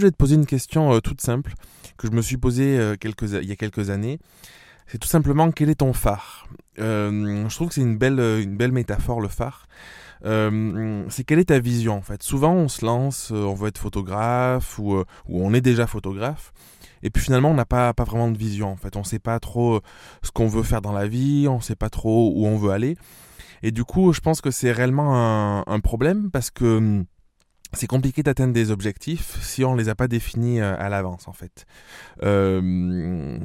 je 0.00 0.06
vais 0.06 0.10
te 0.10 0.16
poser 0.16 0.34
une 0.34 0.46
question 0.46 0.92
euh, 0.92 1.00
toute 1.00 1.20
simple 1.20 1.54
que 1.96 2.06
je 2.06 2.12
me 2.12 2.22
suis 2.22 2.36
posée 2.36 2.78
euh, 2.78 2.96
il 3.02 3.48
y 3.48 3.52
a 3.52 3.56
quelques 3.56 3.90
années. 3.90 4.18
C'est 4.86 4.98
tout 4.98 5.08
simplement 5.08 5.50
quel 5.52 5.70
est 5.70 5.76
ton 5.76 5.92
phare? 5.92 6.48
Je 6.76 7.54
trouve 7.54 7.68
que 7.68 7.74
c'est 7.74 7.82
une 7.82 7.98
belle, 7.98 8.18
une 8.18 8.56
belle 8.56 8.72
métaphore, 8.72 9.20
le 9.20 9.28
phare. 9.28 9.66
c'est 10.24 11.24
quelle 11.24 11.38
est 11.38 11.50
ta 11.50 11.60
vision 11.60 11.94
en 11.94 12.02
fait? 12.02 12.22
Souvent 12.24 12.54
on 12.54 12.66
se 12.66 12.84
lance, 12.84 13.30
on 13.30 13.54
veut 13.54 13.68
être 13.68 13.78
photographe 13.78 14.80
ou, 14.80 15.04
on 15.28 15.54
est 15.54 15.60
déjà 15.60 15.86
photographe. 15.86 16.52
Et 17.02 17.10
puis 17.10 17.22
finalement, 17.22 17.50
on 17.50 17.54
n'a 17.54 17.66
pas, 17.66 17.94
pas 17.94 18.04
vraiment 18.04 18.30
de 18.30 18.36
vision. 18.36 18.72
En 18.72 18.76
fait, 18.76 18.96
on 18.96 19.00
ne 19.00 19.04
sait 19.04 19.20
pas 19.20 19.38
trop 19.38 19.80
ce 20.22 20.32
qu'on 20.32 20.48
veut 20.48 20.64
faire 20.64 20.82
dans 20.82 20.92
la 20.92 21.06
vie, 21.06 21.46
on 21.48 21.58
ne 21.58 21.62
sait 21.62 21.76
pas 21.76 21.90
trop 21.90 22.32
où 22.34 22.46
on 22.46 22.56
veut 22.56 22.72
aller. 22.72 22.96
Et 23.62 23.70
du 23.70 23.84
coup, 23.84 24.12
je 24.12 24.20
pense 24.20 24.40
que 24.40 24.50
c'est 24.50 24.72
réellement 24.72 25.14
un, 25.14 25.64
un, 25.66 25.80
problème 25.80 26.30
parce 26.30 26.50
que 26.50 26.78
hum, 26.78 27.04
c'est 27.72 27.86
compliqué 27.86 28.22
d'atteindre 28.22 28.52
des 28.52 28.70
objectifs 28.70 29.38
si 29.42 29.64
on 29.64 29.74
ne 29.74 29.80
les 29.80 29.88
a 29.88 29.94
pas 29.94 30.08
définis 30.08 30.60
euh, 30.60 30.76
à 30.78 30.88
l'avance 30.88 31.28
en 31.28 31.32
fait. 31.32 31.66
Euh, 32.22 33.38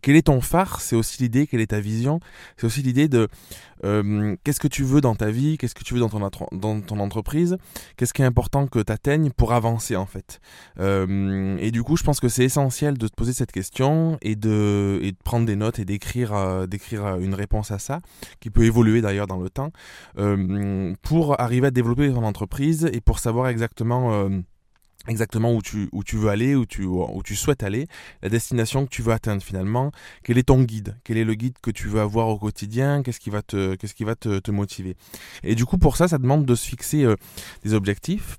quel 0.00 0.16
est 0.16 0.22
ton 0.22 0.40
phare 0.40 0.80
C'est 0.80 0.96
aussi 0.96 1.22
l'idée, 1.22 1.46
quelle 1.46 1.60
est 1.60 1.68
ta 1.68 1.80
vision 1.80 2.20
C'est 2.56 2.66
aussi 2.66 2.82
l'idée 2.82 3.08
de 3.08 3.28
euh, 3.84 4.36
qu'est-ce 4.44 4.60
que 4.60 4.68
tu 4.68 4.84
veux 4.84 5.00
dans 5.00 5.14
ta 5.14 5.30
vie, 5.30 5.58
qu'est-ce 5.58 5.74
que 5.74 5.82
tu 5.82 5.94
veux 5.94 6.00
dans 6.00 6.08
ton, 6.08 6.46
dans 6.52 6.80
ton 6.80 7.00
entreprise, 7.00 7.58
qu'est-ce 7.96 8.14
qui 8.14 8.22
est 8.22 8.24
important 8.24 8.66
que 8.66 8.78
tu 8.78 8.92
atteignes 8.92 9.30
pour 9.30 9.52
avancer 9.52 9.96
en 9.96 10.06
fait. 10.06 10.40
Euh, 10.78 11.56
et 11.58 11.70
du 11.70 11.82
coup, 11.82 11.96
je 11.96 12.04
pense 12.04 12.20
que 12.20 12.28
c'est 12.28 12.44
essentiel 12.44 12.96
de 12.96 13.08
te 13.08 13.14
poser 13.14 13.32
cette 13.32 13.52
question 13.52 14.18
et 14.22 14.36
de, 14.36 15.00
et 15.02 15.12
de 15.12 15.16
prendre 15.24 15.46
des 15.46 15.56
notes 15.56 15.78
et 15.78 15.84
d'écrire 15.84 16.32
euh, 16.32 16.66
d'écrire 16.66 17.16
une 17.18 17.34
réponse 17.34 17.70
à 17.70 17.78
ça, 17.78 18.00
qui 18.40 18.50
peut 18.50 18.64
évoluer 18.64 19.00
d'ailleurs 19.00 19.26
dans 19.26 19.38
le 19.38 19.50
temps, 19.50 19.72
pour 21.02 21.40
arriver 21.40 21.66
à 21.66 21.70
développer 21.70 22.10
ton 22.10 22.24
entreprise 22.24 22.88
et 22.92 23.00
pour 23.00 23.18
savoir 23.18 23.48
exactement 23.48 24.28
exactement 25.08 25.52
où 25.52 25.62
tu, 25.62 25.88
où 25.92 26.04
tu 26.04 26.16
veux 26.16 26.28
aller, 26.28 26.54
où 26.54 26.66
tu, 26.66 26.84
où 26.84 27.22
tu 27.24 27.34
souhaites 27.36 27.62
aller, 27.62 27.86
la 28.22 28.28
destination 28.28 28.84
que 28.84 28.90
tu 28.90 29.02
veux 29.02 29.12
atteindre 29.12 29.42
finalement, 29.42 29.92
quel 30.22 30.38
est 30.38 30.44
ton 30.44 30.62
guide, 30.62 30.96
quel 31.04 31.16
est 31.16 31.24
le 31.24 31.34
guide 31.34 31.54
que 31.62 31.70
tu 31.70 31.88
veux 31.88 32.00
avoir 32.00 32.28
au 32.28 32.38
quotidien, 32.38 33.02
qu'est-ce 33.02 33.20
qui 33.20 33.30
va 33.30 33.42
te, 33.42 33.74
qu'est-ce 33.74 33.94
qui 33.94 34.04
va 34.04 34.14
te, 34.14 34.38
te, 34.38 34.50
motiver? 34.50 34.96
Et 35.42 35.54
du 35.54 35.64
coup, 35.64 35.78
pour 35.78 35.96
ça, 35.96 36.08
ça 36.08 36.18
demande 36.18 36.44
de 36.44 36.54
se 36.54 36.66
fixer 36.66 37.04
euh, 37.04 37.16
des 37.64 37.74
objectifs. 37.74 38.36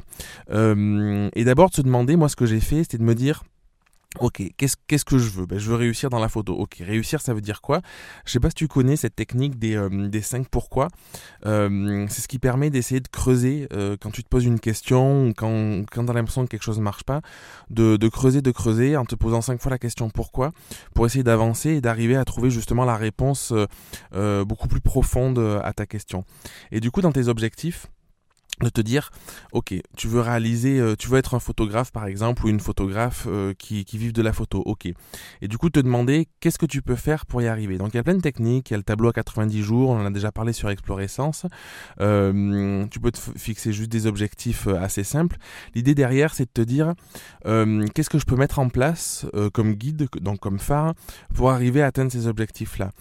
Euh, 0.52 1.30
et 1.34 1.44
d'abord 1.44 1.70
de 1.70 1.76
se 1.76 1.82
demander, 1.82 2.16
moi 2.16 2.30
ce 2.30 2.36
que 2.36 2.46
j'ai 2.46 2.60
fait, 2.60 2.84
c'était 2.84 2.98
de 2.98 3.04
me 3.04 3.16
dire, 3.16 3.44
Ok, 4.20 4.44
qu'est-ce 4.58 4.76
qu'est-ce 4.88 5.06
que 5.06 5.18
je 5.18 5.30
veux? 5.30 5.48
Ben, 5.48 5.58
Je 5.58 5.70
veux 5.70 5.76
réussir 5.76 6.12
dans 6.12 6.20
la 6.20 6.30
photo. 6.30 6.54
Ok, 6.54 6.78
réussir, 6.82 7.20
ça 7.20 7.34
veut 7.34 7.42
dire 7.42 7.62
quoi? 7.62 7.82
Je 8.26 8.32
sais 8.32 8.40
pas 8.40 8.50
si 8.50 8.56
tu 8.56 8.68
connais 8.68 8.96
cette 8.96 9.16
technique 9.16 9.58
des, 9.58 9.76
euh, 9.76 10.08
des 10.08 10.22
5 10.22 10.50
pourquoi. 10.50 10.90
Euh, 11.48 12.06
c'est 12.10 12.22
ce 12.22 12.28
qui 12.28 12.38
permet 12.38 12.70
d'essayer 12.70 13.00
de 13.00 13.08
creuser 13.08 13.68
euh, 13.74 13.98
quand 14.00 14.12
tu 14.12 14.24
te 14.24 14.30
poses 14.30 14.46
une 14.46 14.60
question 14.60 15.28
ou 15.28 15.34
quand, 15.36 15.84
quand 15.92 16.06
tu 16.06 16.12
as 16.12 16.14
l'impression 16.14 16.44
que 16.44 16.50
quelque 16.50 16.64
chose 16.64 16.78
ne 16.78 16.84
marche 16.84 17.04
pas, 17.04 17.22
de, 17.72 17.98
de, 17.98 18.08
creuser, 18.08 18.44
de 18.44 18.52
creuser 18.52 18.96
en 18.98 19.06
te 19.06 19.16
posant 19.16 19.42
5 19.42 19.60
fois 19.60 19.72
la 19.72 19.80
question 19.80 20.12
pourquoi, 20.12 20.52
pour 20.94 21.08
essayer 21.08 21.24
d'avancer 21.24 21.72
et 21.72 21.82
d'arriver 21.82 22.16
à 22.16 22.24
trouver 22.24 22.52
justement 22.52 22.86
la 22.86 22.98
réponse 22.98 23.52
beaucoup 24.46 24.68
plus 24.68 24.82
profonde 24.82 25.40
à 25.64 25.74
ta 25.74 25.86
question. 25.86 26.24
Et 26.72 26.80
du 26.80 26.92
coup, 26.92 27.02
dans 27.02 27.12
tes 27.12 27.28
objectifs, 27.28 27.88
de 28.62 28.70
te 28.70 28.82
dire, 28.82 29.10
ok, 29.52 29.74
tu 29.98 30.08
veux 30.08 30.22
réaliser, 30.22 30.80
euh, 30.80 30.96
tu 30.96 31.08
veux 31.08 31.18
être 31.18 31.34
un 31.34 31.40
photographe 31.40 31.92
par 31.92 32.06
exemple 32.06 32.46
ou 32.46 32.50
une 32.50 32.60
photographe 32.60 33.26
euh, 33.28 33.54
qui, 33.58 33.84
qui 33.86 33.98
vive 33.98 34.14
de 34.14 34.22
la 34.22 34.34
photo, 34.34 34.62
ok. 34.66 34.88
Et 35.42 35.48
du 35.48 35.58
coup 35.58 35.70
te 35.70 35.80
demander 35.80 36.28
qu'est-ce 36.40 36.60
que 36.60 36.66
tu 36.66 36.82
peux 36.82 36.96
faire 36.96 37.26
pour 37.26 37.42
y 37.42 37.48
arriver? 37.48 37.78
Donc 37.78 37.94
il 37.94 37.98
y 37.98 38.00
a 38.00 38.04
plein 38.04 38.16
de 38.16 38.22
techniques, 38.22 38.70
il 38.70 38.74
y 38.74 38.76
a 38.76 38.78
le 38.78 38.84
tableau 38.84 39.10
à 39.10 39.14
90 39.14 39.62
jours, 39.62 39.90
on 39.90 40.00
en 40.00 40.06
a 40.06 40.12
déjà 40.12 40.32
parlé 40.32 40.54
sur 40.54 40.70
Explorescence. 40.70 41.46
Euh, 42.00 42.86
tu 42.92 43.00
peux 43.00 43.12
te 43.12 43.20
fixer 43.38 43.74
juste 43.74 43.92
des 43.92 44.08
objectifs 44.08 44.68
assez 44.68 45.04
simples. 45.04 45.38
L'idée 45.76 45.96
derrière 45.96 46.34
c'est 46.34 46.46
de 46.46 46.52
te 46.54 46.62
dire 46.62 46.94
qu'est-ce 47.44 48.10
que 48.10 48.20
je 48.20 48.26
peux 48.26 48.36
mettre 48.36 48.60
en 48.60 48.70
place 48.70 49.26
comme 49.54 49.74
guide, 49.74 50.08
donc 50.22 50.40
comme 50.40 50.60
phare, 50.60 50.94
pour 51.34 51.52
arriver 51.52 51.82
à 51.82 51.88
atteindre 51.88 52.12
ces 52.12 52.28
objectifs-là. 52.28 52.92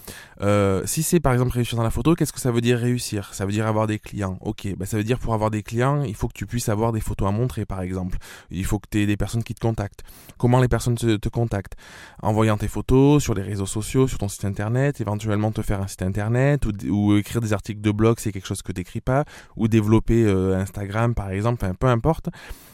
si 0.87 1.03
c'est 1.03 1.21
par 1.21 1.33
exemple 1.33 1.53
réussir 1.53 1.77
dans 1.77 1.85
la 1.85 1.91
photo, 1.91 2.15
qu'est-ce 2.15 2.33
que 2.33 2.41
ça 2.41 2.51
veut 2.51 2.61
dire 2.61 2.79
réussir? 2.79 3.35
Ça 3.35 3.47
veut 3.47 3.53
dire 3.53 3.67
avoir 3.67 3.87
des 3.87 3.99
clients, 3.99 4.39
ok. 4.41 4.75
Bah, 4.77 4.87
ça 4.87 4.97
veut 4.97 5.05
dire 5.05 5.19
pour 5.19 5.35
avoir 5.35 5.42
des 5.51 5.63
clients, 5.63 6.03
il 6.03 6.15
faut 6.15 6.29
que 6.29 6.35
tu 6.35 6.47
puisses 6.47 6.69
avoir 6.69 6.93
des 6.93 7.01
photos 7.01 7.29
à 7.29 7.31
montrer, 7.33 7.65
par 7.65 7.81
exemple. 7.81 8.19
Il 8.51 8.65
faut 8.65 8.79
que 8.79 8.89
tu 8.91 9.03
aies 9.03 9.07
des 9.07 9.17
personnes 9.17 9.43
qui 9.43 9.55
te 9.55 9.61
contactent. 9.61 10.03
Comment 10.39 10.61
les 10.61 10.69
personnes 10.69 10.97
te, 10.97 11.17
te 11.17 11.29
contactent? 11.29 11.77
En 12.23 12.33
voyant 12.33 12.57
tes 12.57 12.69
photos 12.69 13.23
sur 13.23 13.35
les 13.35 13.43
réseaux 13.43 13.67
sociaux, 13.67 14.09
sur 14.09 14.19
ton 14.19 14.29
site 14.29 14.45
internet, 14.45 15.01
éventuellement 15.01 15.53
te 15.53 15.63
faire 15.63 15.81
un 15.81 15.87
site 15.87 16.03
internet 16.03 16.67
ou, 16.89 17.17
écrire 17.17 17.41
des 17.41 17.53
articles 17.53 17.81
de 17.81 17.91
blog, 17.91 18.19
c'est 18.19 18.33
quelque 18.33 18.47
chose 18.47 18.63
que 18.63 18.73
tu 18.73 18.81
n'écris 18.81 19.01
pas, 19.01 19.25
ou 19.57 19.69
développer 19.69 20.25
euh, 20.25 20.57
Instagram, 20.59 21.15
par 21.15 21.31
exemple, 21.31 21.65
enfin, 21.65 21.75
peu 21.75 21.87
importe. 21.87 22.29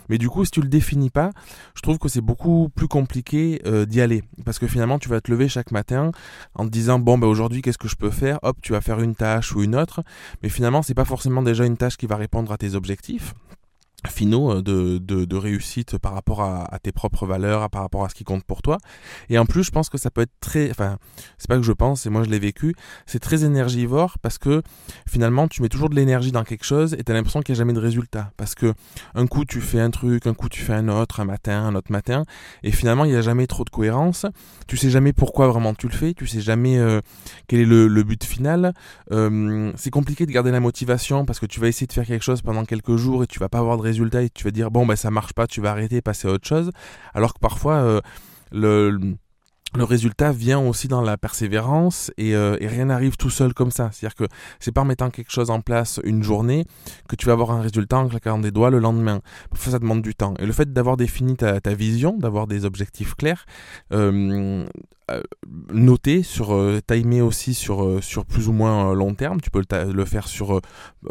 Mais 0.08 0.19
du 0.19 0.28
coup, 0.28 0.44
si 0.44 0.50
tu 0.50 0.60
le 0.60 0.69
définis 0.69 1.10
pas, 1.10 1.30
je 1.74 1.82
trouve 1.82 1.98
que 1.98 2.08
c'est 2.08 2.20
beaucoup 2.20 2.69
plus 2.69 2.88
compliqué 2.88 3.60
euh, 3.66 3.86
d'y 3.86 4.00
aller. 4.00 4.22
Parce 4.44 4.58
que 4.58 4.66
finalement, 4.66 4.98
tu 4.98 5.08
vas 5.08 5.20
te 5.20 5.30
lever 5.30 5.48
chaque 5.48 5.70
matin 5.70 6.12
en 6.54 6.64
te 6.64 6.70
disant, 6.70 6.98
bon, 6.98 7.19
ben 7.19 7.26
aujourd'hui, 7.26 7.62
qu'est-ce 7.62 7.78
que 7.78 7.88
je 7.88 7.96
peux 7.96 8.10
faire? 8.10 8.38
Hop, 8.42 8.56
tu 8.62 8.72
vas 8.72 8.80
faire 8.80 9.00
une 9.00 9.14
tâche 9.14 9.54
ou 9.54 9.62
une 9.62 9.76
autre. 9.76 10.02
Mais 10.42 10.48
finalement, 10.48 10.82
c'est 10.82 10.94
pas 10.94 11.04
forcément 11.04 11.42
déjà 11.42 11.64
une 11.64 11.76
tâche 11.76 11.96
qui 11.96 12.06
va 12.06 12.16
répondre 12.16 12.52
à 12.52 12.56
tes 12.58 12.74
objectifs 12.74 13.34
finaux 14.06 14.53
euh, 14.53 14.62
de, 14.62 14.98
de, 14.98 15.36
réussite 15.36 15.98
par 15.98 16.14
rapport 16.14 16.41
à, 16.42 16.78
tes 16.82 16.92
propres 16.92 17.26
valeurs, 17.26 17.69
par 17.70 17.82
rapport 17.82 18.04
à 18.04 18.09
ce 18.09 18.14
qui 18.14 18.25
compte 18.25 18.44
pour 18.44 18.62
toi. 18.62 18.78
Et 19.28 19.38
en 19.38 19.47
plus, 19.47 19.64
je 19.64 19.70
pense 19.70 19.88
que 19.88 19.98
ça 19.98 20.10
peut 20.10 20.20
être 20.20 20.32
très, 20.41 20.70
enfin, 20.70 20.98
c'est 21.36 21.48
pas 21.48 21.56
que 21.56 21.62
je 21.62 21.72
pense, 21.72 22.06
et 22.06 22.10
moi 22.10 22.22
je 22.22 22.31
l'ai 22.31 22.38
vécu, 22.38 22.75
c'est 23.06 23.19
très 23.19 23.44
énergivore 23.44 24.19
parce 24.22 24.38
que 24.38 24.62
finalement, 25.08 25.48
tu 25.48 25.62
mets 25.62 25.69
toujours 25.69 25.88
de 25.88 25.97
l'énergie 25.97 26.32
dans 26.32 26.44
quelque 26.44 26.64
chose 26.64 26.94
et 26.94 27.03
tu 27.03 27.10
as 27.10 27.14
l'impression 27.14 27.41
qu'il 27.41 27.54
n'y 27.54 27.58
a 27.58 27.60
jamais 27.60 27.72
de 27.72 27.81
résultat. 27.81 28.31
Parce 28.37 28.54
que 28.54 28.72
un 29.14 29.26
coup 29.26 29.44
tu 29.44 29.60
fais 29.60 29.81
un 29.81 29.91
truc, 29.91 30.26
un 30.26 30.34
coup 30.34 30.48
tu 30.48 30.62
fais 30.62 30.75
un 30.75 30.88
autre, 30.88 31.20
un 31.20 31.25
matin, 31.25 31.64
un 31.64 31.75
autre 31.75 31.91
matin, 31.91 32.25
et 32.62 32.70
finalement 32.70 33.04
il 33.04 33.10
n'y 33.10 33.16
a 33.16 33.22
jamais 33.22 33.47
trop 33.47 33.64
de 33.64 33.70
cohérence. 33.70 34.26
Tu 34.66 34.76
sais 34.76 34.91
jamais 34.91 35.12
pourquoi 35.12 35.48
vraiment 35.48 35.75
tu 35.75 35.88
le 35.88 35.94
fais, 35.94 36.14
tu 36.14 36.26
sais 36.26 36.41
jamais 36.41 36.78
euh, 36.78 37.00
quel 37.48 37.60
est 37.60 37.64
le, 37.66 37.88
le 37.88 38.03
but 38.04 38.22
final. 38.22 38.75
Euh, 39.10 39.72
c'est 39.76 39.91
compliqué 39.91 40.26
de 40.26 40.32
garder 40.32 40.50
la 40.50 40.60
motivation 40.60 41.25
parce 41.25 41.41
que 41.41 41.47
tu 41.47 41.58
vas 41.58 41.69
essayer 41.69 41.87
de 41.87 41.92
faire 41.92 42.06
quelque 42.06 42.25
chose 42.25 42.42
pendant 42.42 42.64
quelques 42.64 42.97
jours 42.97 43.25
et 43.25 43.26
tu 43.26 43.38
vas 43.38 43.48
pas 43.48 43.58
avoir 43.58 43.76
de 43.76 43.88
résultat 43.88 44.22
et 44.22 44.31
tu 44.31 44.44
vas 44.44 44.50
dire 44.50 44.71
bon 44.71 44.87
ben 44.87 44.97
ça 44.97 45.10
marche 45.10 45.32
pas, 45.32 45.47
tu 45.47 45.60
vas 45.60 45.71
arrêter 45.71 46.00
passer 46.00 46.28
à 46.28 46.32
autre 46.32 46.47
chose. 46.47 46.71
Alors 47.15 47.34
que 47.34 47.41
parfois 47.41 47.75
euh, 47.75 48.00
le 48.53 48.99
le 49.77 49.84
résultat 49.84 50.33
vient 50.33 50.59
aussi 50.61 50.89
dans 50.89 51.03
la 51.03 51.19
persévérance 51.19 52.11
et, 52.17 52.34
euh, 52.34 52.56
et 52.61 52.67
rien 52.67 52.87
n'arrive 52.87 53.17
tout 53.17 53.31
seul 53.31 53.53
comme 53.53 53.71
ça. 53.71 53.91
C'est-à-dire 53.93 54.15
que 54.15 54.25
c'est 54.61 54.73
pas 54.73 54.81
en 54.81 54.87
mettant 54.87 55.11
quelque 55.11 55.31
chose 55.31 55.51
en 55.51 55.61
place 55.61 56.01
une 56.05 56.23
journée 56.23 56.65
que 57.09 57.17
tu 57.17 57.27
vas 57.27 57.33
avoir 57.33 57.51
un 57.51 57.61
résultat 57.61 57.99
en 57.99 58.09
claquant 58.09 58.39
des 58.39 58.51
doigts 58.51 58.71
le 58.71 58.79
lendemain. 58.79 59.21
Parfois 59.51 59.73
ça 59.73 59.79
demande 59.79 60.03
du 60.03 60.15
temps. 60.15 60.34
Et 60.39 60.47
le 60.47 60.53
fait 60.53 60.73
d'avoir 60.73 60.97
défini 60.97 61.37
ta, 61.37 61.61
vision, 61.75 62.17
d'avoir 62.17 62.47
des 62.47 62.65
objectifs 62.65 63.15
clairs, 63.15 63.45
euh, 63.93 64.67
euh, 65.11 65.23
noter, 65.73 66.23
sur 66.23 66.53
euh, 66.53 66.81
aussi 67.23 67.55
sur, 67.55 67.83
euh, 67.83 68.00
sur 68.03 68.27
plus 68.27 68.49
ou 68.49 68.53
moins 68.53 68.95
long 68.95 69.15
terme. 69.15 69.41
Tu 69.41 69.50
peux 69.50 69.62
le, 69.71 70.05
faire 70.05 70.29
sur 70.29 70.61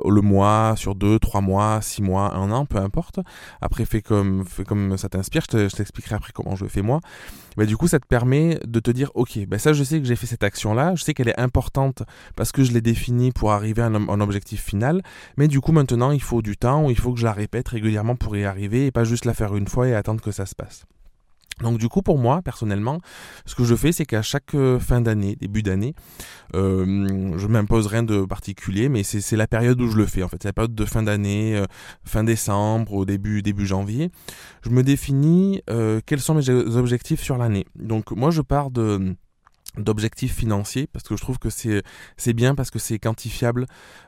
le 0.05 0.21
mois, 0.21 0.75
sur 0.75 0.93
deux, 0.93 1.17
trois 1.17 1.41
mois, 1.41 1.79
six 1.81 2.03
mois, 2.03 2.35
un 2.35 2.51
an, 2.51 2.65
peu 2.65 2.77
importe. 2.77 3.19
Après, 3.61 3.85
fais 3.85 4.01
comme, 4.01 4.45
comme 4.67 4.97
ça 4.97 5.09
t'inspire. 5.09 5.43
Je 5.51 5.75
t'expliquerai 5.75 6.15
après 6.15 6.31
comment 6.31 6.55
je 6.55 6.63
le 6.63 6.69
fais 6.69 6.81
moi. 6.81 6.99
Bah, 7.55 7.65
du 7.65 7.75
coup, 7.75 7.87
ça 7.87 7.99
te 7.99 8.05
permet 8.05 8.46
de 8.65 8.79
te 8.79 8.91
dire, 8.91 9.11
ok, 9.15 9.45
bah, 9.47 9.59
ça, 9.59 9.73
je 9.73 9.83
sais 9.83 9.99
que 9.99 10.05
j'ai 10.05 10.15
fait 10.15 10.27
cette 10.27 10.43
action-là. 10.43 10.95
Je 10.95 11.03
sais 11.03 11.13
qu'elle 11.13 11.29
est 11.29 11.39
importante 11.39 12.03
parce 12.35 12.51
que 12.51 12.63
je 12.63 12.71
l'ai 12.71 12.81
définie 12.81 13.31
pour 13.31 13.51
arriver 13.51 13.81
à 13.81 13.87
un, 13.87 14.09
un, 14.09 14.21
objectif 14.21 14.63
final. 14.63 15.01
Mais 15.37 15.47
du 15.47 15.61
coup, 15.61 15.71
maintenant, 15.71 16.11
il 16.11 16.21
faut 16.21 16.41
du 16.41 16.57
temps, 16.57 16.89
il 16.89 16.97
faut 16.97 17.13
que 17.13 17.19
je 17.19 17.25
la 17.25 17.33
répète 17.33 17.67
régulièrement 17.69 18.15
pour 18.15 18.35
y 18.35 18.45
arriver 18.45 18.87
et 18.87 18.91
pas 18.91 19.03
juste 19.03 19.25
la 19.25 19.33
faire 19.33 19.55
une 19.55 19.67
fois 19.67 19.87
et 19.87 19.95
attendre 19.95 20.21
que 20.21 20.31
ça 20.31 20.45
se 20.45 20.55
passe. 20.55 20.85
Donc 21.61 21.77
du 21.79 21.89
coup 21.89 22.01
pour 22.01 22.17
moi 22.17 22.41
personnellement, 22.41 22.99
ce 23.45 23.55
que 23.55 23.63
je 23.63 23.75
fais 23.75 23.91
c'est 23.91 24.05
qu'à 24.05 24.21
chaque 24.21 24.53
euh, 24.53 24.79
fin 24.79 25.01
d'année, 25.01 25.35
début 25.35 25.63
d'année, 25.63 25.95
euh, 26.55 27.37
je 27.37 27.47
m'impose 27.47 27.87
rien 27.87 28.03
de 28.03 28.25
particulier, 28.25 28.89
mais 28.89 29.03
c'est 29.03 29.35
la 29.35 29.47
période 29.47 29.79
où 29.81 29.87
je 29.87 29.97
le 29.97 30.05
fais 30.05 30.23
en 30.23 30.27
fait, 30.27 30.37
c'est 30.41 30.49
la 30.49 30.53
période 30.53 30.75
de 30.75 30.85
fin 30.85 31.03
d'année, 31.03 31.55
euh, 31.55 31.65
fin 32.03 32.23
décembre, 32.23 32.93
au 32.93 33.05
début 33.05 33.41
début 33.41 33.65
janvier, 33.65 34.11
je 34.63 34.69
me 34.69 34.83
définis 34.83 35.61
euh, 35.69 35.99
quels 36.05 36.21
sont 36.21 36.35
mes 36.35 36.49
objectifs 36.49 37.21
sur 37.21 37.37
l'année. 37.37 37.65
Donc 37.75 38.11
moi 38.11 38.31
je 38.31 38.41
pars 38.41 38.71
de 38.71 39.15
d'objectifs 39.77 40.35
financiers 40.35 40.87
parce 40.87 41.07
que 41.07 41.15
je 41.15 41.21
trouve 41.21 41.39
que 41.39 41.49
c'est 41.49 41.83
c'est 42.17 42.33
bien 42.33 42.55
parce 42.55 42.71
que 42.71 42.79
c'est 42.79 42.99
quantifiable. 42.99 43.65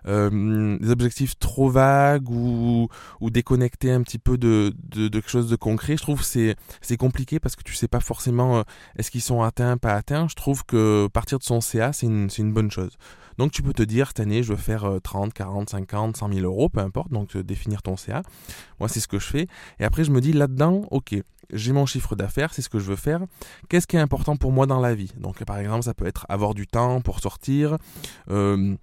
Euh, 0.08 0.78
des 0.80 0.90
objectifs 0.90 1.38
trop 1.40 1.70
vagues 1.70 2.30
ou 2.30 2.88
ou 3.22 3.30
déconnectés 3.30 3.92
un 3.92 4.02
petit 4.02 4.20
peu 4.20 4.38
de, 4.38 4.74
de, 4.90 5.08
de 5.08 5.20
quelque 5.20 5.30
chose 5.30 5.50
de 5.50 5.56
concret 5.56 5.98
je 5.98 6.02
trouve 6.02 6.24
c'est 6.24 6.56
c'est 6.82 6.98
compliqué 6.98 7.40
parce 7.40 7.56
que 7.56 7.64
tu 7.64 7.74
sais 7.74 7.88
pas 7.88 8.00
forcément 8.00 8.60
euh, 8.60 8.64
est-ce 8.98 9.12
qu'ils 9.12 9.22
sont 9.22 9.42
atteints 9.42 9.78
pas 9.78 9.94
atteints. 9.94 10.28
Je 10.28 10.36
trouve 10.36 10.66
que 10.66 11.08
partir 11.08 11.40
de 11.40 11.44
son 11.44 11.62
CA 11.62 11.94
c'est 11.94 12.06
une 12.08 12.30
c'est 12.30 12.42
une 12.42 12.54
bonne 12.54 12.72
chose. 12.72 12.98
Donc 13.38 13.52
tu 13.52 13.64
peux 13.64 13.74
te 13.74 13.84
dire 13.84 14.08
cette 14.08 14.20
année 14.20 14.44
je 14.44 14.54
veux 14.54 14.58
faire 14.58 15.00
30 15.04 15.34
40 15.34 15.70
50 15.70 16.18
100 16.18 16.34
000 16.34 16.46
euros 16.46 16.70
peu 16.70 16.82
importe 16.82 17.12
donc 17.12 17.36
euh, 17.36 17.44
définir 17.44 17.82
ton 17.82 17.96
CA 17.98 18.22
moi 18.80 18.90
c'est 18.90 19.00
ce 19.00 19.08
que 19.08 19.20
je 19.20 19.26
fais. 19.28 19.48
Et 19.80 19.86
après 19.86 20.04
je 20.04 20.12
me 20.12 20.22
dis 20.22 20.34
là 20.34 20.48
dedans 20.48 20.86
ok 20.92 21.16
j'ai 21.52 21.72
mon 21.74 21.86
chiffre 21.86 22.16
d'affaires, 22.16 22.54
c'est 22.54 22.62
ce 22.62 22.70
que 22.70 22.80
je 22.80 22.86
veux 22.86 22.96
faire. 22.96 23.22
Qu'est-ce 23.70 23.88
qui 23.88 23.96
est 23.96 24.00
important 24.00 24.36
pour 24.38 24.52
moi 24.52 24.66
dans 24.66 24.80
la 24.80 24.96
vie? 24.96 25.12
Donc 25.18 25.44
par 25.44 25.58
exemple, 25.58 25.84
ça 25.84 25.94
peut 25.94 26.06
être 26.06 26.26
avoir 26.30 26.54
du 26.54 26.68
temps 26.68 27.02
pour 27.02 27.20
sortir. 27.20 27.78
Euh, 28.30 28.76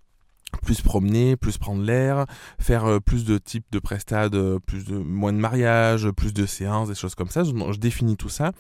plus 0.63 0.81
promener, 0.81 1.37
plus 1.37 1.59
prendre 1.59 1.83
l'air, 1.83 2.27
faire 2.59 2.85
euh, 2.87 3.01
plus 3.01 3.25
de 3.25 3.39
types 3.39 3.67
de 3.71 3.79
prestades, 3.79 4.35
euh, 4.35 4.59
plus 4.59 4.85
de 4.85 4.97
moins 4.97 5.33
de 5.33 5.39
mariage, 5.39 6.11
plus 6.11 6.33
de 6.33 6.47
séances, 6.47 6.89
des 6.89 6.95
choses 6.95 7.15
comme 7.15 7.29
ça. 7.29 7.45
Je, 7.45 7.51
je 7.51 7.79
définis 7.79 8.17
tout 8.17 8.29
ça. 8.29 8.53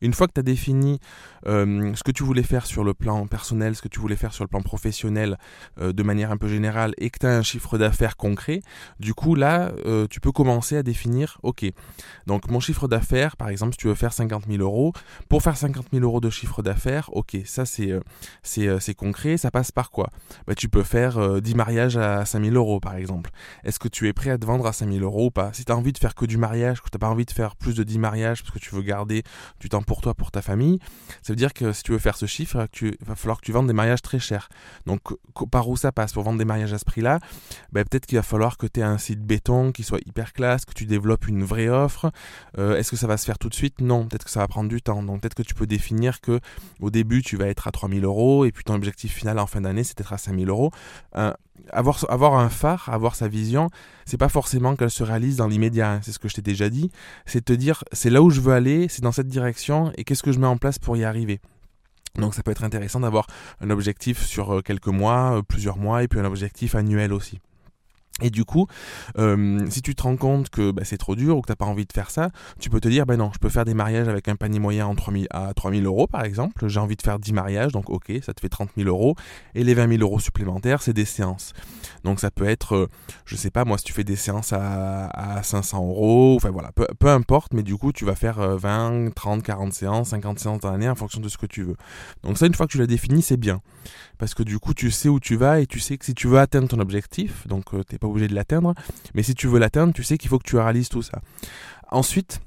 Une 0.00 0.12
fois 0.12 0.26
que 0.26 0.32
tu 0.34 0.40
as 0.40 0.44
défini 0.44 1.00
euh, 1.46 1.92
ce 1.94 2.02
que 2.02 2.10
tu 2.10 2.22
voulais 2.22 2.42
faire 2.42 2.66
sur 2.66 2.84
le 2.84 2.94
plan 2.94 3.26
personnel, 3.26 3.76
ce 3.76 3.82
que 3.82 3.88
tu 3.88 4.00
voulais 4.00 4.16
faire 4.16 4.32
sur 4.32 4.44
le 4.44 4.48
plan 4.48 4.62
professionnel 4.62 5.38
de 5.80 6.02
manière 6.02 6.30
un 6.30 6.36
peu 6.36 6.48
générale 6.48 6.94
et 6.98 7.10
que 7.10 7.18
tu 7.18 7.26
as 7.26 7.36
un 7.36 7.42
chiffre 7.42 7.78
d'affaires 7.78 8.16
concret, 8.16 8.60
du 9.00 9.14
coup 9.14 9.34
là, 9.34 9.72
tu 10.10 10.20
peux 10.20 10.32
commencer 10.32 10.76
à 10.76 10.82
définir, 10.82 11.38
ok, 11.42 11.66
donc 12.26 12.50
mon 12.50 12.60
chiffre 12.60 12.88
d'affaires, 12.88 13.36
par 13.36 13.48
exemple, 13.48 13.72
si 13.72 13.78
tu 13.78 13.88
veux 13.88 13.94
faire 13.94 14.12
50 14.12 14.46
000 14.48 14.62
euros, 14.62 14.92
pour 15.28 15.42
faire 15.42 15.56
50 15.56 15.86
000 15.92 16.04
euros 16.04 16.20
de 16.20 16.30
chiffre 16.30 16.62
d'affaires, 16.62 17.10
ok, 17.12 17.36
ça 17.44 17.64
c'est 17.64 18.94
concret, 18.96 19.36
ça 19.36 19.50
passe 19.50 19.72
par 19.72 19.90
quoi? 19.90 20.10
Bah, 20.46 20.54
Tu 20.54 20.68
peux 20.68 20.82
faire 20.82 21.18
10 21.40 21.54
mariage 21.54 21.96
à 21.96 22.24
5000 22.24 22.56
euros 22.56 22.80
par 22.80 22.96
exemple. 22.96 23.30
Est-ce 23.64 23.78
que 23.78 23.88
tu 23.88 24.08
es 24.08 24.12
prêt 24.12 24.30
à 24.30 24.38
te 24.38 24.46
vendre 24.46 24.66
à 24.66 24.72
5000 24.72 25.02
euros 25.02 25.26
ou 25.26 25.30
pas 25.30 25.52
Si 25.52 25.64
tu 25.64 25.72
as 25.72 25.76
envie 25.76 25.92
de 25.92 25.98
faire 25.98 26.14
que 26.14 26.26
du 26.26 26.36
mariage, 26.36 26.80
que 26.80 26.90
tu 26.90 26.96
n'as 26.96 27.00
pas 27.00 27.08
envie 27.08 27.24
de 27.24 27.30
faire 27.30 27.56
plus 27.56 27.74
de 27.74 27.82
10 27.82 27.98
mariages 27.98 28.42
parce 28.42 28.54
que 28.54 28.58
tu 28.58 28.74
veux 28.74 28.82
garder 28.82 29.22
du 29.60 29.68
temps 29.68 29.82
pour 29.82 30.00
toi, 30.00 30.14
pour 30.14 30.30
ta 30.30 30.42
famille, 30.42 30.78
ça 31.22 31.32
veut 31.32 31.36
dire 31.36 31.52
que 31.52 31.72
si 31.72 31.82
tu 31.82 31.92
veux 31.92 31.98
faire 31.98 32.16
ce 32.16 32.26
chiffre, 32.26 32.66
il 32.82 32.96
va 33.00 33.14
falloir 33.14 33.40
que 33.40 33.46
tu 33.46 33.52
vendes 33.52 33.66
des 33.66 33.72
mariages 33.72 34.02
très 34.02 34.18
chers. 34.18 34.48
Donc 34.86 35.00
par 35.50 35.68
où 35.68 35.76
ça 35.76 35.92
passe 35.92 36.12
Pour 36.12 36.22
vendre 36.22 36.38
des 36.38 36.44
mariages 36.44 36.72
à 36.72 36.78
ce 36.78 36.84
prix-là, 36.84 37.18
ben, 37.72 37.84
peut-être 37.84 38.06
qu'il 38.06 38.16
va 38.16 38.22
falloir 38.22 38.56
que 38.56 38.66
tu 38.66 38.80
aies 38.80 38.84
un 38.84 38.98
site 38.98 39.22
béton 39.22 39.72
qui 39.72 39.82
soit 39.82 40.00
hyper 40.06 40.32
classe, 40.32 40.64
que 40.64 40.74
tu 40.74 40.86
développes 40.86 41.26
une 41.26 41.44
vraie 41.44 41.68
offre. 41.68 42.10
Euh, 42.58 42.76
est-ce 42.76 42.90
que 42.90 42.96
ça 42.96 43.06
va 43.06 43.16
se 43.16 43.24
faire 43.24 43.38
tout 43.38 43.48
de 43.48 43.54
suite? 43.54 43.80
Non, 43.80 44.06
peut-être 44.06 44.24
que 44.24 44.30
ça 44.30 44.40
va 44.40 44.48
prendre 44.48 44.68
du 44.68 44.80
temps. 44.82 45.02
Donc 45.02 45.20
peut-être 45.20 45.34
que 45.34 45.42
tu 45.42 45.54
peux 45.54 45.66
définir 45.66 46.20
que 46.20 46.40
au 46.80 46.90
début 46.90 47.22
tu 47.22 47.36
vas 47.36 47.46
être 47.46 47.68
à 47.68 47.72
3000 47.72 48.04
euros 48.04 48.44
et 48.44 48.52
puis 48.52 48.64
ton 48.64 48.74
objectif 48.74 49.14
final 49.14 49.38
en 49.38 49.46
fin 49.46 49.60
d'année 49.60 49.84
c'est 49.84 49.96
d'être 49.98 50.12
à 50.12 50.18
5000 50.18 50.48
euros 50.48 50.70
avoir, 51.70 52.34
un 52.34 52.48
phare, 52.48 52.88
avoir 52.90 53.14
sa 53.14 53.28
vision, 53.28 53.70
c'est 54.04 54.16
pas 54.16 54.28
forcément 54.28 54.76
qu'elle 54.76 54.90
se 54.90 55.02
réalise 55.02 55.36
dans 55.36 55.46
l'immédiat. 55.46 55.92
Hein, 55.92 56.00
c'est 56.02 56.12
ce 56.12 56.18
que 56.18 56.28
je 56.28 56.34
t'ai 56.34 56.42
déjà 56.42 56.68
dit. 56.68 56.90
C'est 57.26 57.44
te 57.44 57.52
dire, 57.52 57.84
c'est 57.92 58.10
là 58.10 58.22
où 58.22 58.30
je 58.30 58.40
veux 58.40 58.52
aller, 58.52 58.88
c'est 58.88 59.02
dans 59.02 59.12
cette 59.12 59.28
direction, 59.28 59.92
et 59.96 60.04
qu'est-ce 60.04 60.22
que 60.22 60.32
je 60.32 60.38
mets 60.38 60.46
en 60.46 60.56
place 60.56 60.78
pour 60.78 60.96
y 60.96 61.04
arriver. 61.04 61.40
Donc 62.16 62.34
ça 62.34 62.42
peut 62.42 62.52
être 62.52 62.64
intéressant 62.64 63.00
d'avoir 63.00 63.26
un 63.60 63.70
objectif 63.70 64.24
sur 64.24 64.54
euh, 64.54 64.60
quelques 64.60 64.86
mois, 64.86 65.38
euh, 65.38 65.42
plusieurs 65.42 65.78
mois, 65.78 66.02
et 66.02 66.08
puis 66.08 66.20
un 66.20 66.24
objectif 66.24 66.74
annuel 66.74 67.12
aussi. 67.12 67.40
Et 68.22 68.30
du 68.30 68.44
coup, 68.44 68.68
euh, 69.18 69.66
si 69.70 69.82
tu 69.82 69.96
te 69.96 70.04
rends 70.04 70.16
compte 70.16 70.48
que 70.48 70.70
bah, 70.70 70.82
c'est 70.84 70.98
trop 70.98 71.16
dur 71.16 71.36
ou 71.36 71.40
que 71.40 71.46
tu 71.46 71.52
n'as 71.52 71.56
pas 71.56 71.64
envie 71.64 71.84
de 71.84 71.92
faire 71.92 72.10
ça, 72.10 72.30
tu 72.60 72.70
peux 72.70 72.78
te 72.78 72.86
dire, 72.86 73.06
ben 73.06 73.16
non, 73.16 73.32
je 73.34 73.40
peux 73.40 73.48
faire 73.48 73.64
des 73.64 73.74
mariages 73.74 74.06
avec 74.06 74.28
un 74.28 74.36
panier 74.36 74.60
moyen 74.60 74.86
en 74.86 74.94
3000, 74.94 75.26
à 75.30 75.52
3000 75.52 75.84
euros 75.84 76.06
par 76.06 76.24
exemple. 76.24 76.68
J'ai 76.68 76.78
envie 76.78 76.94
de 76.94 77.02
faire 77.02 77.18
10 77.18 77.32
mariages, 77.32 77.72
donc 77.72 77.90
ok, 77.90 78.12
ça 78.24 78.32
te 78.32 78.40
fait 78.40 78.48
30 78.48 78.70
000 78.76 78.88
euros. 78.88 79.16
Et 79.56 79.64
les 79.64 79.74
20 79.74 79.88
000 79.88 80.02
euros 80.02 80.20
supplémentaires, 80.20 80.80
c'est 80.80 80.92
des 80.92 81.04
séances. 81.04 81.54
Donc 82.04 82.20
ça 82.20 82.30
peut 82.30 82.46
être, 82.46 82.76
euh, 82.76 82.88
je 83.24 83.34
sais 83.34 83.50
pas, 83.50 83.64
moi, 83.64 83.78
si 83.78 83.84
tu 83.84 83.92
fais 83.92 84.04
des 84.04 84.16
séances 84.16 84.52
à, 84.52 85.06
à 85.08 85.42
500 85.42 85.84
euros, 85.84 86.36
enfin 86.36 86.50
voilà, 86.50 86.70
peu, 86.70 86.86
peu, 86.96 87.08
importe, 87.08 87.52
mais 87.52 87.64
du 87.64 87.76
coup, 87.76 87.92
tu 87.92 88.04
vas 88.04 88.14
faire 88.14 88.56
20, 88.56 89.12
30, 89.12 89.42
40 89.42 89.72
séances, 89.72 90.10
50 90.10 90.38
séances 90.38 90.60
dans 90.60 90.70
l'année 90.70 90.88
en 90.88 90.94
fonction 90.94 91.20
de 91.20 91.28
ce 91.28 91.36
que 91.36 91.46
tu 91.46 91.64
veux. 91.64 91.76
Donc 92.22 92.38
ça, 92.38 92.46
une 92.46 92.54
fois 92.54 92.66
que 92.66 92.72
tu 92.72 92.78
l'as 92.78 92.86
défini, 92.86 93.22
c'est 93.22 93.36
bien. 93.36 93.60
Parce 94.18 94.34
que 94.34 94.44
du 94.44 94.60
coup, 94.60 94.72
tu 94.72 94.92
sais 94.92 95.08
où 95.08 95.18
tu 95.18 95.34
vas 95.34 95.60
et 95.60 95.66
tu 95.66 95.80
sais 95.80 95.98
que 95.98 96.04
si 96.04 96.14
tu 96.14 96.28
veux 96.28 96.38
atteindre 96.38 96.68
ton 96.68 96.78
objectif, 96.78 97.46
donc 97.48 97.74
euh, 97.74 97.82
t'es 98.04 98.10
obligé 98.10 98.28
de 98.28 98.34
l'atteindre, 98.34 98.74
mais 99.14 99.22
si 99.22 99.34
tu 99.34 99.46
veux 99.46 99.58
l'atteindre, 99.58 99.92
tu 99.92 100.02
sais 100.02 100.18
qu'il 100.18 100.28
faut 100.28 100.38
que 100.38 100.48
tu 100.48 100.56
réalises 100.56 100.88
tout 100.88 101.02
ça. 101.02 101.20
Ensuite, 101.90 102.40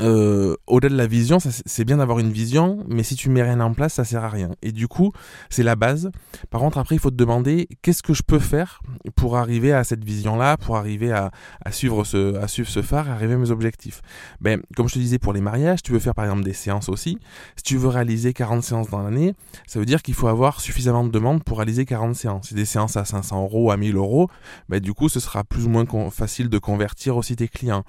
euh, 0.00 0.56
au-delà 0.66 0.92
de 0.92 0.96
la 0.96 1.06
vision, 1.06 1.38
c'est 1.40 1.84
bien 1.84 1.98
d'avoir 1.98 2.18
une 2.18 2.32
vision, 2.32 2.84
mais 2.88 3.02
si 3.02 3.14
tu 3.14 3.30
mets 3.30 3.42
rien 3.42 3.60
en 3.60 3.72
place, 3.74 3.94
ça 3.94 4.04
sert 4.04 4.24
à 4.24 4.28
rien. 4.28 4.50
Et 4.62 4.72
du 4.72 4.88
coup, 4.88 5.12
c'est 5.50 5.62
la 5.62 5.76
base. 5.76 6.10
Par 6.50 6.60
contre, 6.60 6.78
après, 6.78 6.96
il 6.96 6.98
faut 6.98 7.10
te 7.10 7.16
demander 7.16 7.68
qu'est-ce 7.82 8.02
que 8.02 8.14
je 8.14 8.22
peux 8.22 8.38
faire 8.38 8.80
pour 9.14 9.36
arriver 9.36 9.72
à 9.72 9.84
cette 9.84 10.04
vision-là, 10.04 10.56
pour 10.56 10.76
arriver 10.76 11.12
à, 11.12 11.30
suivre 11.70 12.04
ce, 12.04 12.82
phare, 12.82 13.08
arriver 13.08 13.34
à 13.34 13.38
mes 13.38 13.50
objectifs? 13.50 14.02
Ben, 14.40 14.60
comme 14.76 14.88
je 14.88 14.94
te 14.94 14.98
disais 14.98 15.18
pour 15.18 15.32
les 15.32 15.40
mariages, 15.40 15.82
tu 15.82 15.92
veux 15.92 16.00
faire 16.00 16.14
par 16.14 16.24
exemple 16.24 16.42
des 16.42 16.52
séances 16.52 16.88
aussi. 16.88 17.18
Si 17.56 17.62
tu 17.62 17.76
veux 17.76 17.88
réaliser 17.88 18.32
40 18.32 18.62
séances 18.62 18.90
dans 18.90 19.02
l'année, 19.02 19.34
ça 19.66 19.78
veut 19.78 19.86
dire 19.86 20.02
qu'il 20.02 20.14
faut 20.14 20.28
avoir 20.28 20.60
suffisamment 20.60 21.04
de 21.04 21.10
demandes 21.10 21.44
pour 21.44 21.58
réaliser 21.58 21.84
40 21.84 22.14
séances. 22.16 22.48
Si 22.48 22.54
des 22.54 22.64
séances 22.64 22.96
à 22.96 23.04
500 23.04 23.42
euros, 23.42 23.70
à 23.70 23.76
1000 23.76 23.96
euros, 23.96 24.28
ben, 24.68 24.80
du 24.80 24.92
coup, 24.92 25.08
ce 25.08 25.20
sera 25.20 25.44
plus 25.44 25.66
ou 25.66 25.68
moins 25.68 25.84
facile 26.10 26.48
de 26.48 26.58
convertir 26.58 27.16
aussi 27.16 27.36
tes 27.36 27.48
clients. 27.48 27.84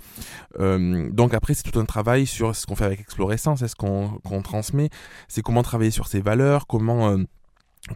Euh, 0.59 1.09
donc 1.11 1.33
après, 1.33 1.53
c'est 1.53 1.63
tout 1.63 1.79
un 1.79 1.85
travail 1.85 1.94
sur 2.25 2.55
ce 2.55 2.65
qu'on 2.65 2.75
fait 2.75 2.85
avec 2.85 2.99
Explorescence, 2.99 3.61
est-ce 3.61 3.75
qu'on 3.75 4.41
transmet, 4.43 4.89
c'est 5.27 5.41
comment 5.41 5.63
travailler 5.63 5.91
sur 5.91 6.07
ses 6.07 6.21
valeurs, 6.21 6.67
comment 6.67 7.09
euh, 7.11 7.23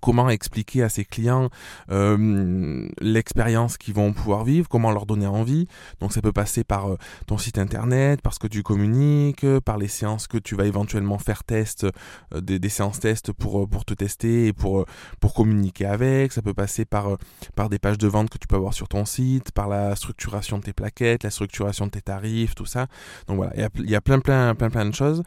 comment 0.01 0.29
expliquer 0.29 0.83
à 0.83 0.89
ses 0.89 1.03
clients 1.03 1.49
euh, 1.89 2.87
l'expérience 3.01 3.77
qu'ils 3.77 3.95
vont 3.95 4.13
pouvoir 4.13 4.43
vivre, 4.43 4.67
comment 4.69 4.91
leur 4.91 5.05
donner 5.05 5.27
envie. 5.27 5.67
Donc 5.99 6.13
ça 6.13 6.21
peut 6.21 6.31
passer 6.31 6.63
par 6.63 6.91
euh, 6.91 6.97
ton 7.25 7.37
site 7.37 7.57
internet, 7.57 8.21
par 8.21 8.33
ce 8.33 8.39
que 8.39 8.47
tu 8.47 8.61
communiques, 8.61 9.45
par 9.65 9.77
les 9.77 9.87
séances 9.87 10.27
que 10.27 10.37
tu 10.37 10.55
vas 10.55 10.65
éventuellement 10.65 11.17
faire 11.17 11.43
test, 11.43 11.87
euh, 12.33 12.41
des, 12.41 12.69
séances 12.69 12.99
test 12.99 13.31
pour, 13.31 13.67
pour 13.67 13.83
te 13.83 13.93
tester 13.93 14.47
et 14.47 14.53
pour, 14.53 14.85
pour 15.19 15.33
communiquer 15.33 15.85
avec. 15.85 16.33
Ça 16.33 16.41
peut 16.41 16.53
passer 16.53 16.85
par, 16.85 17.17
par 17.55 17.69
des 17.69 17.79
pages 17.79 17.97
de 17.97 18.07
vente 18.07 18.29
que 18.29 18.37
tu 18.37 18.47
peux 18.47 18.57
avoir 18.57 18.73
sur 18.73 18.87
ton 18.87 19.05
site, 19.05 19.51
par 19.51 19.67
la 19.67 19.95
structuration 19.95 20.59
de 20.59 20.63
tes 20.63 20.73
plaquettes, 20.73 21.23
la 21.23 21.31
structuration 21.31 21.87
de 21.87 21.91
tes 21.91 22.01
tarifs, 22.01 22.53
tout 22.53 22.67
ça. 22.67 22.87
Donc 23.27 23.37
voilà, 23.37 23.53
il 23.55 23.61
y 23.61 23.63
a, 23.63 23.69
y 23.91 23.95
a 23.95 24.01
plein, 24.01 24.19
plein, 24.19 24.53
plein, 24.53 24.69
plein 24.69 24.85
de 24.85 24.93
choses. 24.93 25.23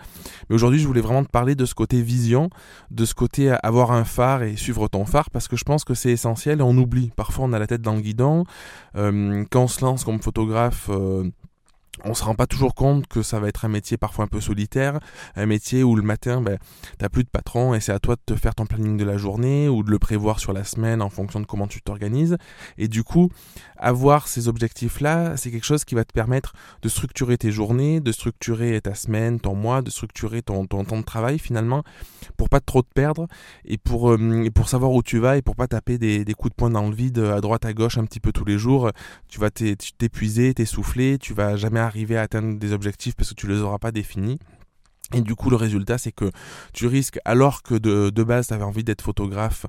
Mais 0.49 0.55
aujourd'hui, 0.55 0.79
je 0.79 0.87
voulais 0.87 1.01
vraiment 1.01 1.25
te 1.25 1.31
parler 1.31 1.57
de 1.57 1.65
ce 1.65 1.75
côté 1.75 2.01
vision, 2.01 2.49
de 2.93 3.05
ce 3.05 3.15
côté 3.15 3.53
avoir 3.63 3.91
un 3.91 4.05
phare 4.05 4.45
et 4.45 4.52
suivre 4.57 4.89
ton 4.89 5.05
phare 5.05 5.31
parce 5.31 5.49
que 5.49 5.57
je 5.57 5.65
pense 5.65 5.85
que 5.85 5.95
c'est 5.95 6.11
essentiel 6.11 6.61
et 6.61 6.63
on 6.63 6.77
oublie. 6.77 7.11
Parfois 7.17 7.45
on 7.47 7.53
a 7.53 7.59
la 7.59 7.67
tête 7.67 7.83
dans 7.83 7.95
le 7.95 8.01
guidon. 8.01 8.45
Euh, 8.97 9.45
quand 9.51 9.65
on 9.65 9.69
se 9.69 9.85
lance 9.85 10.05
comme 10.05 10.21
photographe, 10.21 10.89
euh, 10.91 11.31
on 12.05 12.15
se 12.15 12.25
rend 12.25 12.35
pas 12.35 12.47
toujours 12.47 12.75
compte 12.75 13.07
que 13.07 13.23
ça 13.23 13.39
va 13.39 13.49
être 13.49 13.65
un 13.65 13.69
métier 13.69 13.97
parfois 13.97 14.25
un 14.25 14.29
peu 14.29 14.41
solitaire, 14.41 14.99
un 15.37 15.47
métier 15.47 15.83
où 15.83 15.95
le 15.95 16.03
matin, 16.03 16.41
ben, 16.41 16.59
t'as 16.99 17.09
plus 17.09 17.23
de 17.23 17.29
patron 17.29 17.75
et 17.75 17.81
c'est 17.81 17.93
à 17.93 17.99
toi 17.99 18.17
de 18.17 18.21
te 18.25 18.39
faire 18.39 18.55
ton 18.55 18.67
planning 18.67 18.97
de 18.97 19.05
la 19.05 19.19
journée 19.19 19.69
ou 19.69 19.83
de 19.83 19.91
le 19.91 19.99
prévoir 19.99 20.41
sur 20.41 20.53
la 20.53 20.65
semaine 20.65 21.03
en 21.03 21.11
fonction 21.11 21.41
de 21.41 21.47
comment 21.47 21.67
tu 21.67 21.83
t'organises. 21.83 22.39
Et 22.79 22.89
du 22.89 23.05
coup, 23.05 23.29
avoir 23.77 24.27
ces 24.27 24.49
objectifs-là, 24.49 25.37
c'est 25.37 25.51
quelque 25.51 25.67
chose 25.67 25.85
qui 25.85 25.95
va 25.95 26.05
te 26.05 26.13
permettre 26.13 26.55
de 26.81 26.89
structurer 26.89 27.37
tes 27.37 27.53
journées, 27.53 28.01
de 28.01 28.13
structurer 28.13 28.81
ta 28.81 28.95
semaine, 28.95 29.39
ton 29.39 29.55
mois, 29.55 29.83
de 29.83 29.91
structurer 29.91 30.41
ton, 30.41 30.67
ton 30.67 30.85
temps 30.85 30.99
de 30.99 31.05
travail 31.05 31.39
finalement, 31.39 31.83
pour 32.37 32.49
pas 32.49 32.61
trop 32.61 32.83
te 32.83 32.93
perdre 32.95 33.27
et 33.65 33.77
pour, 33.77 34.13
euh, 34.13 34.49
pour 34.55 34.69
savoir 34.69 34.93
où 34.93 35.03
tu 35.03 35.19
vas 35.19 35.37
et 35.37 35.43
pour 35.43 35.57
pas 35.57 35.67
taper 35.67 35.99
des, 35.99 36.25
coups 36.35 36.53
de 36.53 36.57
poing 36.57 36.71
dans 36.71 36.89
le 36.89 36.95
vide 36.95 37.19
à 37.19 37.41
droite 37.41 37.67
à 37.67 37.75
gauche 37.75 37.99
un 37.99 38.05
petit 38.05 38.21
peu 38.21 38.33
tous 38.33 38.47
les 38.47 38.57
jours. 38.57 38.91
Tu 39.29 39.39
vas 39.39 39.51
t'épuiser, 39.51 40.55
t'essouffler, 40.55 41.19
tu 41.19 41.35
vas 41.35 41.57
jamais 41.57 41.82
arriver 41.87 42.17
à 42.17 42.23
atteindre 42.23 42.59
des 42.59 42.73
objectifs 42.73 43.15
parce 43.15 43.31
que 43.31 43.35
tu 43.35 43.47
les 43.47 43.61
auras 43.61 43.79
pas 43.79 43.93
définis. 43.93 44.39
Et 45.15 45.21
du 45.21 45.35
coup, 45.35 45.51
le 45.51 45.57
résultat, 45.57 45.99
c'est 45.99 46.13
que 46.13 46.31
tu 46.73 46.87
risques, 46.87 47.19
alors 47.25 47.63
que 47.63 47.75
de, 47.75 48.11
de 48.11 48.23
base, 48.23 48.47
tu 48.47 48.55
avais 48.55 48.65
envie 48.65 48.85
d'être 48.85 49.03
photographe 49.03 49.67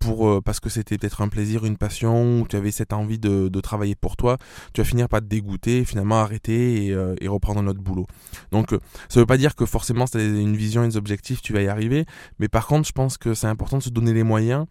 pour, 0.00 0.28
euh, 0.28 0.40
parce 0.40 0.58
que 0.58 0.70
c'était 0.70 0.98
peut-être 0.98 1.20
un 1.20 1.28
plaisir, 1.28 1.64
une 1.64 1.76
passion, 1.76 2.40
ou 2.40 2.48
tu 2.48 2.56
avais 2.56 2.70
cette 2.70 2.92
envie 2.92 3.18
de, 3.18 3.48
de, 3.48 3.60
travailler 3.60 3.94
pour 3.94 4.16
toi, 4.16 4.38
tu 4.72 4.80
vas 4.80 4.84
finir 4.84 5.08
par 5.08 5.20
te 5.20 5.26
dégoûter, 5.26 5.84
finalement 5.84 6.20
arrêter 6.20 6.86
et, 6.86 6.92
euh, 6.92 7.14
reprendre 7.26 7.62
notre 7.62 7.80
boulot. 7.80 8.06
Donc, 8.50 8.72
euh, 8.72 8.80
ça 9.08 9.20
veut 9.20 9.26
pas 9.26 9.36
dire 9.36 9.54
que 9.54 9.66
forcément, 9.66 10.06
si 10.06 10.12
tu 10.12 10.18
as 10.18 10.24
une 10.24 10.56
vision 10.56 10.82
et 10.82 10.88
des 10.88 10.96
objectifs, 10.96 11.42
tu 11.42 11.52
vas 11.52 11.60
y 11.60 11.68
arriver. 11.68 12.06
Mais 12.38 12.48
par 12.48 12.66
contre, 12.66 12.88
je 12.88 12.92
pense 12.92 13.18
que 13.18 13.34
c'est 13.34 13.46
important 13.46 13.78
de 13.78 13.82
se 13.82 13.90
donner 13.90 14.14
les 14.14 14.24
moyens 14.24 14.66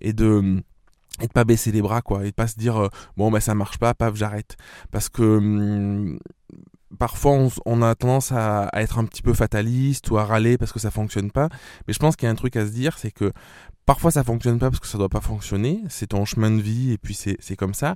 et 0.00 0.12
de 0.12 0.62
et 1.20 1.26
de 1.26 1.32
pas 1.32 1.44
baisser 1.44 1.72
les 1.72 1.82
bras 1.82 2.00
quoi 2.00 2.24
et 2.24 2.30
de 2.30 2.34
pas 2.34 2.46
se 2.46 2.56
dire 2.56 2.88
bon 3.16 3.30
ben 3.30 3.40
ça 3.40 3.54
marche 3.54 3.78
pas 3.78 3.92
paf 3.92 4.14
j'arrête 4.14 4.56
parce 4.92 5.08
que 5.08 5.22
hum, 5.22 6.18
parfois 6.98 7.48
on, 7.66 7.82
a 7.82 7.94
tendance 7.94 8.32
à, 8.32 8.70
être 8.74 8.98
un 8.98 9.04
petit 9.04 9.22
peu 9.22 9.34
fataliste 9.34 10.10
ou 10.10 10.18
à 10.18 10.24
râler 10.24 10.56
parce 10.56 10.72
que 10.72 10.78
ça 10.78 10.90
fonctionne 10.90 11.30
pas. 11.30 11.48
Mais 11.86 11.92
je 11.92 11.98
pense 11.98 12.16
qu'il 12.16 12.26
y 12.26 12.28
a 12.28 12.32
un 12.32 12.36
truc 12.36 12.56
à 12.56 12.66
se 12.66 12.70
dire, 12.70 12.98
c'est 12.98 13.10
que 13.10 13.32
parfois 13.86 14.10
ça 14.10 14.24
fonctionne 14.24 14.58
pas 14.58 14.70
parce 14.70 14.80
que 14.80 14.86
ça 14.86 14.98
doit 14.98 15.08
pas 15.08 15.20
fonctionner. 15.20 15.82
C'est 15.88 16.08
ton 16.08 16.24
chemin 16.24 16.50
de 16.50 16.60
vie 16.60 16.92
et 16.92 16.98
puis 16.98 17.14
c'est 17.14 17.56
comme 17.56 17.74
ça. 17.74 17.94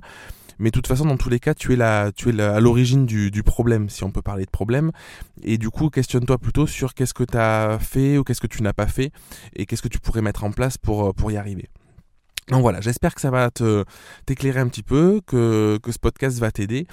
Mais 0.59 0.69
de 0.69 0.73
toute 0.73 0.85
façon, 0.85 1.05
dans 1.05 1.17
tous 1.17 1.29
les 1.29 1.39
cas, 1.39 1.55
tu 1.55 1.73
es, 1.73 1.75
là, 1.75 2.11
tu 2.11 2.29
es 2.29 2.39
à 2.39 2.59
l'origine 2.59 3.07
du, 3.07 3.31
du, 3.31 3.41
problème, 3.41 3.89
si 3.89 4.03
on 4.03 4.11
peut 4.11 4.21
parler 4.21 4.45
de 4.45 4.51
problème. 4.51 4.91
Et 5.41 5.57
du 5.57 5.71
coup, 5.71 5.89
questionne-toi 5.89 6.37
plutôt 6.37 6.67
sur 6.67 6.93
qu'est-ce 6.93 7.15
que 7.15 7.23
tu 7.23 7.35
as 7.35 7.79
fait 7.79 8.19
ou 8.19 8.23
qu'est-ce 8.23 8.39
que 8.39 8.47
tu 8.47 8.61
n'as 8.61 8.71
pas 8.71 8.85
fait 8.85 9.11
et 9.55 9.65
qu'est-ce 9.65 9.81
que 9.81 9.87
tu 9.87 9.99
pourrais 9.99 10.21
mettre 10.21 10.43
en 10.43 10.51
place 10.51 10.77
pour, 10.77 11.15
pour 11.15 11.31
y 11.31 11.37
arriver. 11.37 11.69
Donc 12.49 12.61
voilà, 12.61 12.81
j'espère 12.81 13.15
que 13.15 13.21
ça 13.21 13.31
va 13.31 13.49
t'éclairer 14.25 14.59
un 14.59 14.67
petit 14.67 14.83
peu, 14.83 15.21
que, 15.25 15.79
ce 15.85 15.99
podcast 15.99 16.39
va 16.39 16.51
t'aider. 16.51 16.87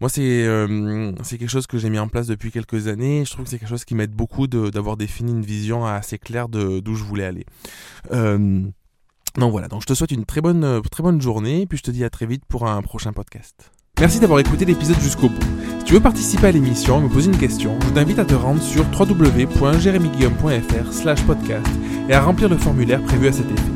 Moi, 0.00 0.08
c'est 0.08 0.44
euh, 0.44 1.12
c'est 1.22 1.38
quelque 1.38 1.50
chose 1.50 1.66
que 1.66 1.78
j'ai 1.78 1.90
mis 1.90 1.98
en 1.98 2.08
place 2.08 2.26
depuis 2.26 2.50
quelques 2.50 2.88
années. 2.88 3.24
Je 3.24 3.30
trouve 3.30 3.44
que 3.44 3.50
c'est 3.50 3.58
quelque 3.58 3.68
chose 3.68 3.84
qui 3.84 3.94
m'aide 3.94 4.12
beaucoup 4.12 4.46
d'avoir 4.46 4.96
défini 4.96 5.32
une 5.32 5.44
vision 5.44 5.86
assez 5.86 6.18
claire 6.18 6.48
d'où 6.48 6.94
je 6.94 7.04
voulais 7.04 7.24
aller. 7.24 7.46
Euh, 8.12 8.62
donc 9.36 9.50
voilà, 9.50 9.68
donc 9.68 9.82
je 9.82 9.86
te 9.86 9.94
souhaite 9.94 10.12
une 10.12 10.24
très 10.24 10.40
bonne 10.40 10.80
très 10.90 11.02
bonne 11.02 11.20
journée, 11.20 11.66
puis 11.66 11.78
je 11.78 11.82
te 11.82 11.90
dis 11.90 12.04
à 12.04 12.10
très 12.10 12.26
vite 12.26 12.44
pour 12.48 12.66
un 12.66 12.80
prochain 12.82 13.12
podcast. 13.12 13.70
Merci 13.98 14.20
d'avoir 14.20 14.40
écouté 14.40 14.66
l'épisode 14.66 15.00
jusqu'au 15.00 15.30
bout. 15.30 15.40
Si 15.78 15.84
tu 15.84 15.94
veux 15.94 16.00
participer 16.00 16.48
à 16.48 16.52
l'émission 16.52 17.00
et 17.00 17.04
me 17.04 17.08
poser 17.08 17.30
une 17.30 17.38
question, 17.38 17.78
je 17.80 17.88
t'invite 17.90 18.18
à 18.18 18.26
te 18.26 18.34
rendre 18.34 18.60
sur 18.60 18.84
www.jeremyguillaume.fr 18.84 20.92
slash 20.92 21.22
podcast 21.22 21.66
et 22.08 22.12
à 22.12 22.20
remplir 22.20 22.50
le 22.50 22.58
formulaire 22.58 23.02
prévu 23.02 23.28
à 23.28 23.32
cet 23.32 23.50
effet. 23.50 23.75